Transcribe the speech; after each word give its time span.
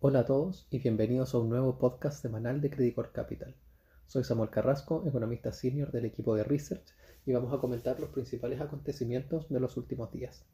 Hola 0.00 0.20
a 0.20 0.26
todos 0.26 0.68
y 0.70 0.78
bienvenidos 0.78 1.34
a 1.34 1.38
un 1.38 1.48
nuevo 1.48 1.76
podcast 1.76 2.22
semanal 2.22 2.60
de 2.60 2.70
Credicor 2.70 3.10
Capital. 3.10 3.56
Soy 4.06 4.22
Samuel 4.22 4.48
Carrasco, 4.48 5.02
economista 5.04 5.50
senior 5.50 5.90
del 5.90 6.04
equipo 6.04 6.36
de 6.36 6.44
Research 6.44 6.94
y 7.26 7.32
vamos 7.32 7.52
a 7.52 7.58
comentar 7.58 7.98
los 7.98 8.10
principales 8.10 8.60
acontecimientos 8.60 9.48
de 9.48 9.58
los 9.58 9.76
últimos 9.76 10.12
días. 10.12 10.44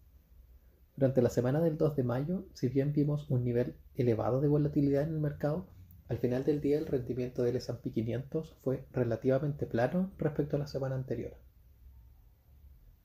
Durante 0.96 1.20
la 1.20 1.28
semana 1.28 1.60
del 1.60 1.76
2 1.76 1.94
de 1.94 2.04
mayo, 2.04 2.46
si 2.54 2.68
bien 2.68 2.94
vimos 2.94 3.28
un 3.28 3.44
nivel 3.44 3.74
elevado 3.96 4.40
de 4.40 4.48
volatilidad 4.48 5.02
en 5.02 5.10
el 5.10 5.20
mercado, 5.20 5.66
al 6.08 6.16
final 6.16 6.44
del 6.44 6.62
día 6.62 6.78
el 6.78 6.86
rendimiento 6.86 7.42
del 7.42 7.56
S&P 7.56 7.90
500 7.92 8.56
fue 8.62 8.86
relativamente 8.92 9.66
plano 9.66 10.10
respecto 10.16 10.56
a 10.56 10.60
la 10.60 10.68
semana 10.68 10.94
anterior. 10.94 11.34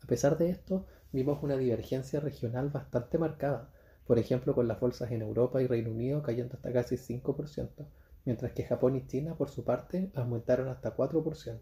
A 0.01 0.07
pesar 0.07 0.37
de 0.37 0.51
esto, 0.51 0.85
vimos 1.11 1.43
una 1.43 1.57
divergencia 1.57 2.21
regional 2.21 2.69
bastante 2.69 3.17
marcada, 3.17 3.73
por 4.09 4.17
ejemplo 4.17 4.55
con 4.55 4.67
las 4.67 4.79
bolsas 4.79 5.11
en 5.11 5.21
Europa 5.21 5.61
y 5.61 5.67
Reino 5.67 5.91
Unido 5.91 6.23
cayendo 6.23 6.55
hasta 6.55 6.73
casi 6.73 6.95
5%, 6.95 7.69
mientras 8.25 8.53
que 8.53 8.63
Japón 8.63 8.95
y 8.95 9.05
China 9.05 9.35
por 9.35 9.51
su 9.51 9.63
parte 9.63 10.09
aumentaron 10.15 10.67
hasta 10.67 10.95
4%. 10.95 11.59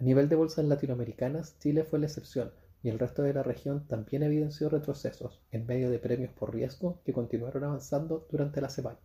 A 0.00 0.02
nivel 0.02 0.28
de 0.28 0.34
bolsas 0.34 0.64
latinoamericanas, 0.64 1.56
Chile 1.60 1.84
fue 1.84 2.00
la 2.00 2.06
excepción 2.06 2.50
y 2.82 2.88
el 2.88 2.98
resto 2.98 3.22
de 3.22 3.32
la 3.32 3.44
región 3.44 3.86
también 3.86 4.24
evidenció 4.24 4.68
retrocesos 4.68 5.40
en 5.52 5.66
medio 5.66 5.88
de 5.88 6.00
premios 6.00 6.32
por 6.32 6.52
riesgo 6.52 7.00
que 7.04 7.12
continuaron 7.12 7.62
avanzando 7.62 8.26
durante 8.28 8.60
la 8.60 8.68
semana. 8.68 8.98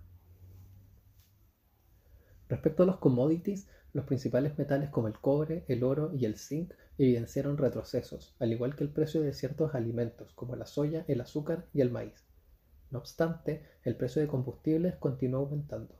Respecto 2.49 2.81
a 2.81 2.85
los 2.87 2.97
commodities, 2.97 3.67
los 3.93 4.05
principales 4.05 4.57
metales 4.57 4.89
como 4.89 5.07
el 5.07 5.19
cobre, 5.19 5.65
el 5.67 5.83
oro 5.83 6.11
y 6.15 6.25
el 6.25 6.35
zinc 6.35 6.73
evidenciaron 6.97 7.57
retrocesos, 7.57 8.35
al 8.39 8.51
igual 8.51 8.75
que 8.75 8.83
el 8.83 8.89
precio 8.89 9.21
de 9.21 9.33
ciertos 9.33 9.75
alimentos 9.75 10.33
como 10.33 10.55
la 10.55 10.65
soya, 10.65 11.05
el 11.07 11.21
azúcar 11.21 11.67
y 11.73 11.81
el 11.81 11.91
maíz. 11.91 12.25
No 12.89 12.97
obstante, 12.97 13.63
el 13.83 13.95
precio 13.95 14.19
de 14.19 14.27
combustibles 14.27 14.95
continuó 14.95 15.41
aumentando. 15.41 15.95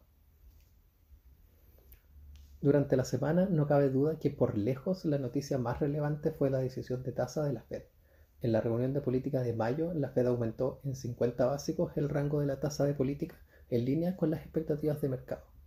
Durante 2.61 2.97
la 2.97 3.05
semana 3.05 3.47
no 3.49 3.67
cabe 3.67 3.89
duda 3.89 4.17
que 4.17 4.31
por 4.31 4.57
lejos 4.57 5.05
la 5.05 5.19
noticia 5.19 5.59
más 5.59 5.79
relevante 5.79 6.31
fue 6.31 6.49
la 6.49 6.57
decisión 6.57 7.03
de 7.03 7.11
tasa 7.11 7.43
de 7.43 7.53
la 7.53 7.61
Fed. 7.61 7.83
En 8.41 8.53
la 8.53 8.61
reunión 8.61 8.93
de 8.93 9.01
política 9.01 9.41
de 9.43 9.53
mayo, 9.53 9.93
la 9.93 10.09
Fed 10.09 10.25
aumentó 10.25 10.81
en 10.83 10.95
50 10.95 11.45
básicos 11.45 11.95
el 11.95 12.09
rango 12.09 12.39
de 12.41 12.47
la 12.47 12.59
tasa 12.59 12.85
de 12.85 12.95
política 12.95 13.35
en 13.69 13.85
línea 13.85 14.17
con 14.17 14.31
las 14.31 14.41
expectativas 14.41 14.99
de 14.99 15.09
mercado. 15.09 15.58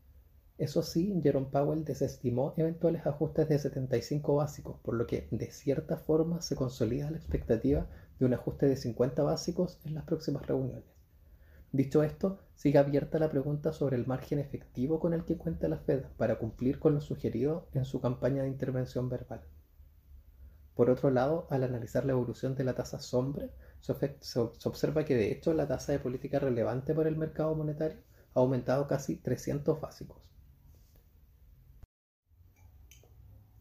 Eso 0.63 0.81
sí, 0.85 1.13
Jerome 1.25 1.49
Powell 1.51 1.85
desestimó 1.85 2.55
eventuales 2.57 3.05
ajustes 3.05 3.49
de 3.49 3.59
75 3.59 4.37
básicos, 4.37 4.79
por 4.85 4.95
lo 4.95 5.09
que 5.09 5.27
de 5.33 5.51
cierta 5.51 5.97
forma 5.97 6.41
se 6.41 6.55
consolida 6.55 7.11
la 7.11 7.17
expectativa 7.17 7.89
de 8.21 8.27
un 8.27 8.35
ajuste 8.35 8.67
de 8.67 8.77
50 8.77 9.25
básicos 9.25 9.81
en 9.85 9.95
las 9.95 10.05
próximas 10.05 10.47
reuniones. 10.47 10.85
Dicho 11.73 12.05
esto, 12.05 12.39
sigue 12.55 12.79
abierta 12.79 13.19
la 13.19 13.29
pregunta 13.29 13.73
sobre 13.73 13.97
el 13.97 14.07
margen 14.07 14.39
efectivo 14.39 15.01
con 15.01 15.15
el 15.15 15.25
que 15.25 15.37
cuenta 15.37 15.67
la 15.67 15.79
Fed 15.79 16.05
para 16.17 16.39
cumplir 16.39 16.79
con 16.79 16.95
lo 16.95 17.01
sugerido 17.01 17.67
en 17.75 17.85
su 17.85 18.01
campaña 18.01 18.45
de 18.45 18.49
intervención 18.49 19.09
verbal. 19.09 19.41
Por 20.77 20.91
otro 20.91 21.11
lado, 21.11 21.49
al 21.51 21.65
analizar 21.65 22.05
la 22.05 22.13
evolución 22.13 22.55
de 22.55 22.63
la 22.63 22.77
tasa 22.77 23.01
sombra, 23.01 23.49
se 23.81 24.39
observa 24.39 25.05
que 25.05 25.17
de 25.17 25.33
hecho 25.33 25.55
la 25.55 25.67
tasa 25.67 25.91
de 25.91 25.99
política 25.99 26.39
relevante 26.39 26.95
para 26.95 27.09
el 27.09 27.17
mercado 27.17 27.53
monetario 27.57 27.99
ha 28.35 28.39
aumentado 28.39 28.87
casi 28.87 29.17
300 29.17 29.81
básicos. 29.81 30.32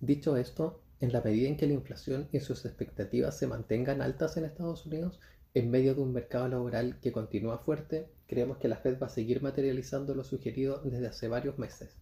Dicho 0.01 0.35
esto, 0.35 0.81
en 0.99 1.13
la 1.13 1.21
medida 1.21 1.47
en 1.47 1.57
que 1.57 1.67
la 1.67 1.73
inflación 1.73 2.27
y 2.31 2.39
sus 2.39 2.65
expectativas 2.65 3.37
se 3.37 3.45
mantengan 3.45 4.01
altas 4.01 4.35
en 4.35 4.45
Estados 4.45 4.87
Unidos, 4.87 5.19
en 5.53 5.69
medio 5.69 5.93
de 5.93 6.01
un 6.01 6.11
mercado 6.11 6.47
laboral 6.47 6.99
que 7.01 7.11
continúa 7.11 7.59
fuerte, 7.59 8.09
creemos 8.25 8.57
que 8.57 8.67
la 8.67 8.77
Fed 8.77 8.97
va 8.99 9.05
a 9.05 9.11
seguir 9.11 9.43
materializando 9.43 10.15
lo 10.15 10.23
sugerido 10.23 10.81
desde 10.83 11.05
hace 11.05 11.27
varios 11.27 11.59
meses. 11.59 11.95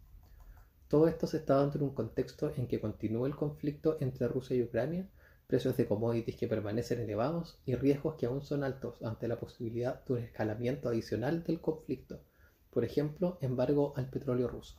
Todo 0.88 1.10
esto 1.10 1.28
se 1.28 1.38
está 1.38 1.56
dando 1.56 1.76
en 1.76 1.84
un 1.84 1.94
contexto 1.94 2.54
en 2.56 2.68
que 2.68 2.80
continúa 2.80 3.28
el 3.28 3.36
conflicto 3.36 3.98
entre 4.00 4.30
Rusia 4.30 4.56
y 4.56 4.64
Ucrania, 4.64 5.10
precios 5.48 5.76
de 5.76 5.86
commodities 5.86 6.38
que 6.38 6.48
permanecen 6.48 7.02
elevados 7.02 7.60
y 7.66 7.76
riesgos 7.76 8.16
que 8.16 8.28
aún 8.28 8.44
son 8.44 8.64
altos 8.64 9.04
ante 9.04 9.28
la 9.28 9.42
posibilidad 9.42 10.06
de 10.06 10.14
un 10.14 10.20
escalamiento 10.20 10.88
adicional 10.88 11.44
del 11.44 11.60
conflicto, 11.60 12.22
por 12.70 12.86
ejemplo, 12.86 13.38
embargo 13.42 13.92
al 13.98 14.10
petróleo 14.10 14.48
ruso. 14.48 14.78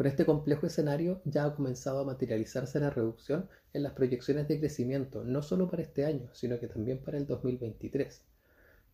Con 0.00 0.06
este 0.06 0.24
complejo 0.24 0.66
escenario 0.66 1.20
ya 1.26 1.44
ha 1.44 1.54
comenzado 1.54 1.98
a 1.98 2.04
materializarse 2.04 2.80
la 2.80 2.88
reducción 2.88 3.50
en 3.74 3.82
las 3.82 3.92
proyecciones 3.92 4.48
de 4.48 4.58
crecimiento, 4.58 5.24
no 5.24 5.42
solo 5.42 5.68
para 5.68 5.82
este 5.82 6.06
año, 6.06 6.30
sino 6.32 6.58
que 6.58 6.68
también 6.68 7.02
para 7.02 7.18
el 7.18 7.26
2023. 7.26 8.24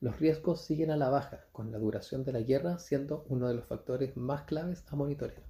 Los 0.00 0.18
riesgos 0.18 0.64
siguen 0.64 0.90
a 0.90 0.96
la 0.96 1.08
baja, 1.08 1.44
con 1.52 1.70
la 1.70 1.78
duración 1.78 2.24
de 2.24 2.32
la 2.32 2.40
guerra 2.40 2.80
siendo 2.80 3.24
uno 3.28 3.46
de 3.46 3.54
los 3.54 3.66
factores 3.66 4.16
más 4.16 4.46
claves 4.46 4.82
a 4.88 4.96
monitorear. 4.96 5.44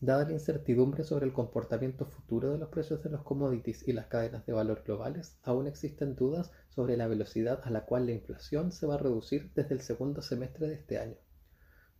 Dada 0.00 0.26
la 0.26 0.32
incertidumbre 0.34 1.02
sobre 1.02 1.26
el 1.26 1.32
comportamiento 1.32 2.06
futuro 2.06 2.52
de 2.52 2.58
los 2.58 2.68
precios 2.68 3.02
de 3.02 3.10
los 3.10 3.24
commodities 3.24 3.88
y 3.88 3.92
las 3.92 4.06
cadenas 4.06 4.46
de 4.46 4.52
valor 4.52 4.84
globales, 4.86 5.40
aún 5.42 5.66
existen 5.66 6.14
dudas 6.14 6.52
sobre 6.68 6.96
la 6.96 7.08
velocidad 7.08 7.60
a 7.64 7.70
la 7.70 7.84
cual 7.84 8.06
la 8.06 8.12
inflación 8.12 8.70
se 8.70 8.86
va 8.86 8.94
a 8.94 8.98
reducir 8.98 9.50
desde 9.56 9.74
el 9.74 9.80
segundo 9.80 10.22
semestre 10.22 10.68
de 10.68 10.74
este 10.74 10.98
año. 11.00 11.16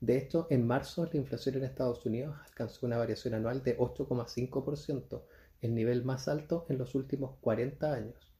De 0.00 0.16
hecho, 0.16 0.46
en 0.48 0.66
marzo 0.66 1.04
la 1.04 1.18
inflación 1.18 1.56
en 1.56 1.64
Estados 1.64 2.06
Unidos 2.06 2.34
alcanzó 2.46 2.86
una 2.86 2.96
variación 2.96 3.34
anual 3.34 3.62
de 3.62 3.76
8,5%, 3.76 5.22
el 5.60 5.74
nivel 5.74 6.04
más 6.04 6.26
alto 6.26 6.64
en 6.70 6.78
los 6.78 6.94
últimos 6.94 7.36
40 7.40 7.92
años. 7.92 8.32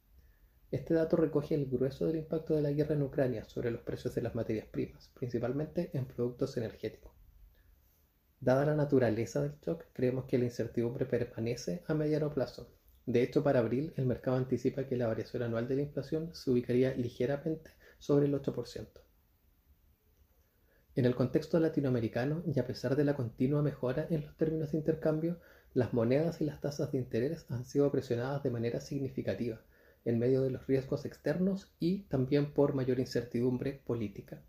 Este 0.70 0.94
dato 0.94 1.16
recoge 1.16 1.54
el 1.54 1.66
grueso 1.66 2.06
del 2.06 2.16
impacto 2.16 2.54
de 2.54 2.62
la 2.62 2.72
guerra 2.72 2.94
en 2.94 3.02
Ucrania 3.02 3.44
sobre 3.44 3.70
los 3.70 3.82
precios 3.82 4.14
de 4.14 4.22
las 4.22 4.34
materias 4.34 4.68
primas, 4.68 5.10
principalmente 5.14 5.90
en 5.92 6.06
productos 6.06 6.56
energéticos. 6.56 7.12
Dada 8.40 8.64
la 8.64 8.74
naturaleza 8.74 9.42
del 9.42 9.58
shock, 9.60 9.84
creemos 9.92 10.24
que 10.24 10.38
la 10.38 10.46
incertidumbre 10.46 11.04
permanece 11.04 11.82
a 11.86 11.92
mediano 11.92 12.32
plazo. 12.32 12.72
De 13.04 13.22
hecho, 13.22 13.42
para 13.42 13.58
abril 13.58 13.92
el 13.96 14.06
mercado 14.06 14.38
anticipa 14.38 14.86
que 14.86 14.96
la 14.96 15.08
variación 15.08 15.42
anual 15.42 15.68
de 15.68 15.76
la 15.76 15.82
inflación 15.82 16.34
se 16.34 16.50
ubicaría 16.50 16.94
ligeramente 16.94 17.72
sobre 17.98 18.26
el 18.26 18.34
8%. 18.34 19.09
En 21.00 21.06
el 21.06 21.14
contexto 21.14 21.58
latinoamericano, 21.58 22.42
y 22.44 22.60
a 22.60 22.66
pesar 22.66 22.94
de 22.94 23.04
la 23.04 23.16
continua 23.16 23.62
mejora 23.62 24.06
en 24.10 24.20
los 24.20 24.36
términos 24.36 24.72
de 24.72 24.76
intercambio, 24.76 25.40
las 25.72 25.94
monedas 25.94 26.42
y 26.42 26.44
las 26.44 26.60
tasas 26.60 26.92
de 26.92 26.98
interés 26.98 27.46
han 27.48 27.64
sido 27.64 27.90
presionadas 27.90 28.42
de 28.42 28.50
manera 28.50 28.80
significativa, 28.80 29.62
en 30.04 30.18
medio 30.18 30.42
de 30.42 30.50
los 30.50 30.66
riesgos 30.66 31.06
externos 31.06 31.72
y 31.80 32.00
también 32.10 32.52
por 32.52 32.74
mayor 32.74 33.00
incertidumbre 33.00 33.80
política. 33.86 34.42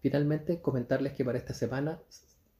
Finalmente, 0.00 0.60
comentarles 0.60 1.14
que 1.14 1.24
para 1.24 1.38
esta 1.38 1.54
semana 1.54 2.02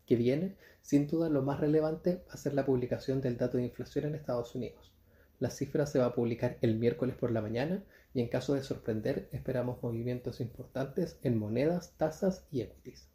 que 0.06 0.16
viene, 0.16 0.56
sin 0.80 1.06
duda 1.06 1.28
lo 1.28 1.42
más 1.42 1.60
relevante 1.60 2.24
va 2.26 2.32
a 2.32 2.38
ser 2.38 2.54
la 2.54 2.64
publicación 2.64 3.20
del 3.20 3.36
dato 3.36 3.58
de 3.58 3.64
inflación 3.64 4.06
en 4.06 4.14
Estados 4.14 4.54
Unidos. 4.54 4.94
La 5.42 5.50
cifra 5.50 5.86
se 5.86 5.98
va 5.98 6.04
a 6.04 6.14
publicar 6.14 6.56
el 6.60 6.76
miércoles 6.76 7.16
por 7.16 7.32
la 7.32 7.42
mañana 7.42 7.82
y 8.14 8.20
en 8.20 8.28
caso 8.28 8.54
de 8.54 8.62
sorprender 8.62 9.28
esperamos 9.32 9.82
movimientos 9.82 10.40
importantes 10.40 11.18
en 11.24 11.36
monedas, 11.36 11.94
tasas 11.96 12.46
y 12.52 12.60
equities. 12.60 13.08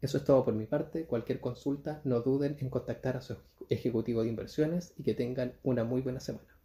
Eso 0.00 0.18
es 0.18 0.24
todo 0.24 0.44
por 0.44 0.54
mi 0.54 0.66
parte. 0.66 1.06
Cualquier 1.06 1.38
consulta, 1.38 2.00
no 2.02 2.22
duden 2.22 2.56
en 2.58 2.70
contactar 2.70 3.16
a 3.16 3.20
su 3.20 3.36
ejecutivo 3.68 4.24
de 4.24 4.30
inversiones 4.30 4.92
y 4.98 5.04
que 5.04 5.14
tengan 5.14 5.52
una 5.62 5.84
muy 5.84 6.00
buena 6.00 6.18
semana. 6.18 6.58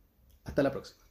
Hasta 0.44 0.64
la 0.64 0.72
próxima. 0.72 1.05